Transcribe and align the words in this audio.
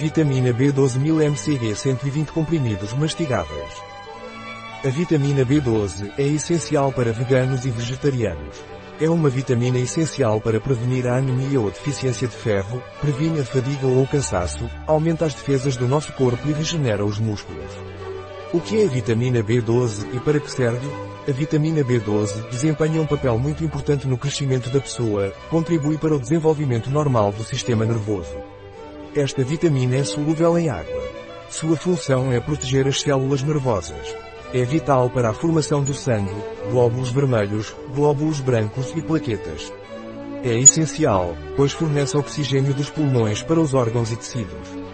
Vitamina 0.00 0.50
B12 0.54 0.98
1000 0.98 1.20
mcg 1.24 1.74
120 1.74 2.32
comprimidos 2.32 2.94
mastigáveis. 2.94 3.70
A 4.82 4.88
vitamina 4.88 5.44
B12 5.44 6.10
é 6.16 6.22
essencial 6.22 6.90
para 6.90 7.12
veganos 7.12 7.66
e 7.66 7.70
vegetarianos. 7.70 8.64
É 8.98 9.10
uma 9.10 9.28
vitamina 9.28 9.78
essencial 9.78 10.40
para 10.40 10.58
prevenir 10.58 11.06
a 11.06 11.18
anemia 11.18 11.60
ou 11.60 11.70
deficiência 11.70 12.26
de 12.26 12.34
ferro, 12.34 12.82
previne 12.98 13.40
a 13.40 13.44
fadiga 13.44 13.86
ou 13.86 14.06
cansaço, 14.06 14.70
aumenta 14.86 15.26
as 15.26 15.34
defesas 15.34 15.76
do 15.76 15.86
nosso 15.86 16.14
corpo 16.14 16.48
e 16.48 16.52
regenera 16.54 17.04
os 17.04 17.18
músculos. 17.18 17.70
O 18.54 18.60
que 18.60 18.80
é 18.80 18.86
a 18.86 18.88
vitamina 18.88 19.42
B12 19.42 20.14
e 20.14 20.20
para 20.20 20.40
que 20.40 20.50
serve? 20.50 20.88
A 21.28 21.30
vitamina 21.30 21.84
B12 21.84 22.48
desempenha 22.48 23.02
um 23.02 23.06
papel 23.06 23.38
muito 23.38 23.62
importante 23.62 24.08
no 24.08 24.16
crescimento 24.16 24.70
da 24.70 24.80
pessoa, 24.80 25.30
contribui 25.50 25.98
para 25.98 26.16
o 26.16 26.18
desenvolvimento 26.18 26.88
normal 26.88 27.32
do 27.32 27.44
sistema 27.44 27.84
nervoso. 27.84 28.59
Esta 29.14 29.42
vitamina 29.42 29.96
é 29.96 30.04
solúvel 30.04 30.56
em 30.56 30.68
água. 30.68 31.02
Sua 31.48 31.76
função 31.76 32.30
é 32.32 32.38
proteger 32.38 32.86
as 32.86 33.00
células 33.00 33.42
nervosas. 33.42 34.14
É 34.54 34.62
vital 34.62 35.10
para 35.10 35.30
a 35.30 35.34
formação 35.34 35.82
do 35.82 35.92
sangue, 35.92 36.34
glóbulos 36.70 37.10
vermelhos, 37.10 37.74
glóbulos 37.92 38.38
brancos 38.38 38.92
e 38.94 39.02
plaquetas. 39.02 39.72
É 40.44 40.56
essencial, 40.56 41.36
pois 41.56 41.72
fornece 41.72 42.16
oxigênio 42.16 42.72
dos 42.72 42.88
pulmões 42.88 43.42
para 43.42 43.60
os 43.60 43.74
órgãos 43.74 44.12
e 44.12 44.16
tecidos. 44.16 44.89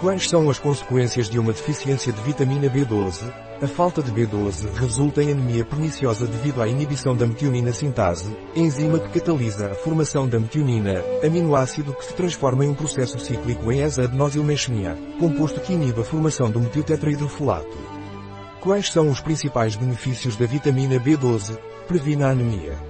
Quais 0.00 0.30
são 0.30 0.48
as 0.48 0.58
consequências 0.58 1.28
de 1.28 1.38
uma 1.38 1.52
deficiência 1.52 2.10
de 2.10 2.22
vitamina 2.22 2.70
B12? 2.70 3.30
A 3.60 3.66
falta 3.66 4.02
de 4.02 4.10
B12 4.10 4.72
resulta 4.72 5.22
em 5.22 5.32
anemia 5.32 5.62
perniciosa 5.62 6.26
devido 6.26 6.62
à 6.62 6.66
inibição 6.66 7.14
da 7.14 7.26
metionina 7.26 7.70
sintase, 7.70 8.34
enzima 8.56 8.98
que 8.98 9.20
catalisa 9.20 9.70
a 9.70 9.74
formação 9.74 10.26
da 10.26 10.40
metionina, 10.40 11.04
aminoácido 11.22 11.92
que 11.92 12.06
se 12.06 12.14
transforma 12.14 12.64
em 12.64 12.70
um 12.70 12.74
processo 12.74 13.18
cíclico 13.18 13.70
em 13.70 13.82
S-adenosilmenchemia, 13.82 14.96
composto 15.18 15.60
que 15.60 15.74
inibe 15.74 16.00
a 16.00 16.04
formação 16.04 16.50
do 16.50 16.60
metiltetrahidrofolato. 16.60 17.76
Quais 18.62 18.90
são 18.90 19.10
os 19.10 19.20
principais 19.20 19.76
benefícios 19.76 20.34
da 20.34 20.46
vitamina 20.46 20.98
B12? 20.98 21.58
Previne 21.86 22.22
a 22.22 22.30
anemia. 22.30 22.89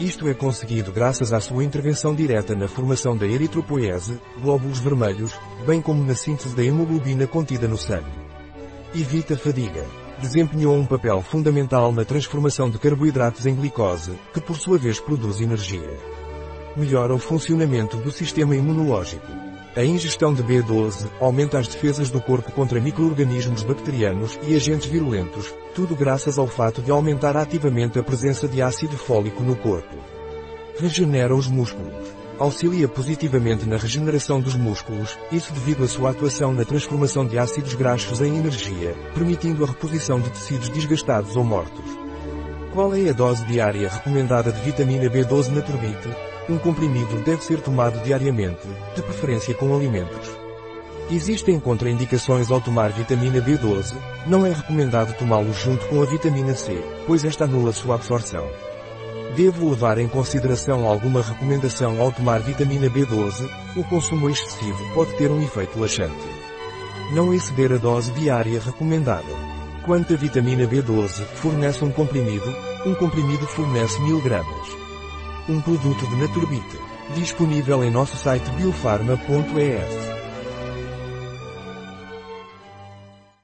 Isto 0.00 0.28
é 0.28 0.34
conseguido 0.34 0.92
graças 0.92 1.32
à 1.32 1.40
sua 1.40 1.64
intervenção 1.64 2.14
direta 2.14 2.54
na 2.54 2.68
formação 2.68 3.16
da 3.16 3.26
eritropoese, 3.26 4.20
glóbulos 4.40 4.78
vermelhos, 4.78 5.34
bem 5.66 5.82
como 5.82 6.04
na 6.04 6.14
síntese 6.14 6.54
da 6.54 6.62
hemoglobina 6.62 7.26
contida 7.26 7.66
no 7.66 7.76
sangue. 7.76 8.06
Evita 8.94 9.36
fadiga. 9.36 9.84
Desempenhou 10.20 10.76
um 10.76 10.86
papel 10.86 11.20
fundamental 11.20 11.90
na 11.90 12.04
transformação 12.04 12.70
de 12.70 12.78
carboidratos 12.78 13.44
em 13.44 13.56
glicose, 13.56 14.12
que 14.32 14.40
por 14.40 14.56
sua 14.56 14.78
vez 14.78 15.00
produz 15.00 15.40
energia. 15.40 15.98
Melhora 16.76 17.12
o 17.12 17.18
funcionamento 17.18 17.96
do 17.96 18.12
sistema 18.12 18.54
imunológico. 18.54 19.26
A 19.76 19.84
ingestão 19.84 20.34
de 20.34 20.42
B12 20.42 21.06
aumenta 21.20 21.58
as 21.58 21.68
defesas 21.68 22.10
do 22.10 22.20
corpo 22.20 22.50
contra 22.52 22.80
microorganismos 22.80 23.62
bacterianos 23.62 24.38
e 24.42 24.56
agentes 24.56 24.86
virulentos, 24.86 25.54
tudo 25.74 25.94
graças 25.94 26.38
ao 26.38 26.46
fato 26.46 26.82
de 26.82 26.90
aumentar 26.90 27.36
ativamente 27.36 27.98
a 27.98 28.02
presença 28.02 28.48
de 28.48 28.60
ácido 28.60 28.96
fólico 28.96 29.42
no 29.42 29.54
corpo. 29.54 29.96
Regenera 30.78 31.34
os 31.34 31.46
músculos. 31.46 31.92
Auxilia 32.38 32.88
positivamente 32.88 33.68
na 33.68 33.76
regeneração 33.76 34.40
dos 34.40 34.54
músculos, 34.54 35.18
isso 35.30 35.52
devido 35.52 35.84
à 35.84 35.88
sua 35.88 36.10
atuação 36.10 36.52
na 36.52 36.64
transformação 36.64 37.26
de 37.26 37.36
ácidos 37.38 37.74
graxos 37.74 38.20
em 38.20 38.36
energia, 38.36 38.94
permitindo 39.12 39.64
a 39.64 39.66
reposição 39.66 40.20
de 40.20 40.30
tecidos 40.30 40.68
desgastados 40.68 41.36
ou 41.36 41.44
mortos. 41.44 41.84
Qual 42.72 42.94
é 42.94 43.10
a 43.10 43.12
dose 43.12 43.44
diária 43.44 43.88
recomendada 43.88 44.52
de 44.52 44.60
vitamina 44.60 45.10
B12 45.10 45.48
na 45.48 45.62
turbite? 45.62 46.27
Um 46.48 46.56
comprimido 46.56 47.22
deve 47.24 47.44
ser 47.44 47.60
tomado 47.60 48.02
diariamente, 48.02 48.66
de 48.96 49.02
preferência 49.02 49.52
com 49.54 49.74
alimentos. 49.76 50.30
Existem 51.10 51.60
contraindicações 51.60 52.50
ao 52.50 52.58
tomar 52.58 52.90
vitamina 52.90 53.38
B12, 53.38 53.94
não 54.26 54.46
é 54.46 54.52
recomendado 54.52 55.14
tomá-lo 55.18 55.52
junto 55.52 55.86
com 55.88 56.00
a 56.00 56.06
vitamina 56.06 56.54
C, 56.54 56.82
pois 57.06 57.22
esta 57.22 57.44
anula 57.44 57.70
sua 57.72 57.96
absorção. 57.96 58.48
Devo 59.36 59.68
levar 59.68 59.98
em 59.98 60.08
consideração 60.08 60.86
alguma 60.86 61.20
recomendação 61.20 62.00
ao 62.00 62.10
tomar 62.12 62.40
vitamina 62.40 62.88
B12, 62.88 63.46
o 63.76 63.84
consumo 63.84 64.30
excessivo 64.30 64.94
pode 64.94 65.12
ter 65.18 65.30
um 65.30 65.42
efeito 65.42 65.78
laxante. 65.78 66.14
Não 67.12 67.32
exceder 67.34 67.72
a 67.72 67.76
dose 67.76 68.10
diária 68.12 68.58
recomendada. 68.58 69.48
Quanto 69.84 70.16
vitamina 70.16 70.66
B12 70.66 71.24
fornece 71.36 71.84
um 71.84 71.90
comprimido, 71.90 72.54
um 72.86 72.94
comprimido 72.94 73.46
fornece 73.46 74.00
1000 74.00 74.22
gramas. 74.22 74.87
Um 75.48 75.62
produto 75.62 76.06
de 76.06 76.16
Naturbite. 76.16 76.78
Disponível 77.14 77.82
em 77.82 77.90
nosso 77.90 78.18
site 78.18 78.50
biofarma.es. 78.50 80.07